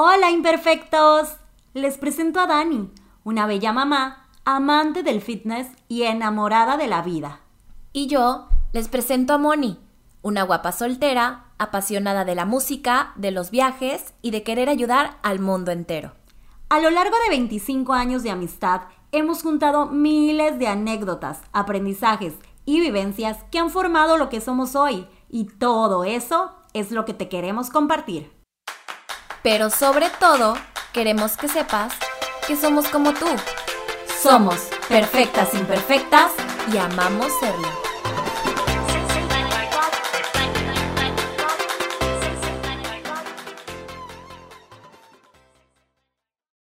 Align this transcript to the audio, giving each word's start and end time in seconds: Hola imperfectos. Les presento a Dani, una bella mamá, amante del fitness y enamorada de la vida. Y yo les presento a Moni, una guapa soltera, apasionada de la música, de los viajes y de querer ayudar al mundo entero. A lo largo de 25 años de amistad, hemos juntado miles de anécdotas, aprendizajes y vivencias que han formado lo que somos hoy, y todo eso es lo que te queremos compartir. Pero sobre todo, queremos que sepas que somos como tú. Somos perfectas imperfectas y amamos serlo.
Hola 0.00 0.30
imperfectos. 0.30 1.38
Les 1.74 1.98
presento 1.98 2.38
a 2.38 2.46
Dani, 2.46 2.88
una 3.24 3.48
bella 3.48 3.72
mamá, 3.72 4.28
amante 4.44 5.02
del 5.02 5.20
fitness 5.20 5.66
y 5.88 6.04
enamorada 6.04 6.76
de 6.76 6.86
la 6.86 7.02
vida. 7.02 7.40
Y 7.92 8.06
yo 8.06 8.48
les 8.72 8.86
presento 8.86 9.32
a 9.32 9.38
Moni, 9.38 9.80
una 10.22 10.44
guapa 10.44 10.70
soltera, 10.70 11.46
apasionada 11.58 12.24
de 12.24 12.36
la 12.36 12.44
música, 12.44 13.10
de 13.16 13.32
los 13.32 13.50
viajes 13.50 14.14
y 14.22 14.30
de 14.30 14.44
querer 14.44 14.68
ayudar 14.68 15.18
al 15.24 15.40
mundo 15.40 15.72
entero. 15.72 16.12
A 16.68 16.78
lo 16.78 16.90
largo 16.90 17.16
de 17.24 17.30
25 17.30 17.92
años 17.92 18.22
de 18.22 18.30
amistad, 18.30 18.82
hemos 19.10 19.42
juntado 19.42 19.86
miles 19.86 20.60
de 20.60 20.68
anécdotas, 20.68 21.40
aprendizajes 21.52 22.34
y 22.64 22.78
vivencias 22.78 23.38
que 23.50 23.58
han 23.58 23.70
formado 23.70 24.16
lo 24.16 24.28
que 24.28 24.40
somos 24.40 24.76
hoy, 24.76 25.08
y 25.28 25.46
todo 25.46 26.04
eso 26.04 26.52
es 26.72 26.92
lo 26.92 27.04
que 27.04 27.14
te 27.14 27.28
queremos 27.28 27.70
compartir. 27.70 28.38
Pero 29.50 29.70
sobre 29.70 30.10
todo, 30.20 30.58
queremos 30.92 31.38
que 31.38 31.48
sepas 31.48 31.94
que 32.46 32.54
somos 32.54 32.86
como 32.88 33.14
tú. 33.14 33.24
Somos 34.22 34.56
perfectas 34.90 35.54
imperfectas 35.54 36.32
y 36.70 36.76
amamos 36.76 37.32
serlo. 37.40 37.66